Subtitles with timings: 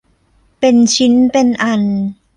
[0.59, 1.83] เป็นชิ้นเป็นอัน